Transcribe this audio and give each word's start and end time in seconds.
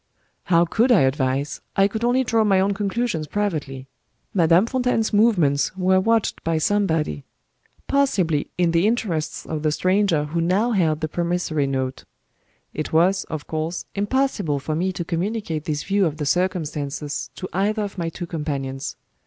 How 0.45 0.65
could 0.65 0.91
I 0.91 1.01
advise? 1.01 1.61
I 1.75 1.87
could 1.87 2.03
only 2.03 2.23
draw 2.23 2.43
my 2.43 2.59
own 2.59 2.73
conclusions 2.73 3.27
privately. 3.27 3.85
Madame 4.33 4.65
Fontaine's 4.65 5.13
movements 5.13 5.77
were 5.77 5.99
watched 5.99 6.43
by 6.43 6.57
somebody; 6.57 7.23
possibly 7.87 8.49
in 8.57 8.71
the 8.71 8.87
interests 8.87 9.45
of 9.45 9.61
the 9.61 9.71
stranger 9.71 10.23
who 10.23 10.41
now 10.41 10.71
held 10.71 11.01
the 11.01 11.07
promissory 11.07 11.67
note. 11.67 12.05
It 12.73 12.91
was, 12.91 13.25
of 13.25 13.45
course, 13.45 13.85
impossible 13.93 14.57
for 14.57 14.73
me 14.75 14.91
to 14.91 15.05
communicate 15.05 15.65
this 15.65 15.83
view 15.83 16.07
of 16.07 16.17
the 16.17 16.25
circumstances 16.25 17.29
to 17.35 17.47
either 17.53 17.83
of 17.83 17.99
my 17.99 18.09
two 18.09 18.25
companions. 18.25 18.95